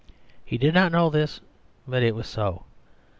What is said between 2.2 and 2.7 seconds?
so.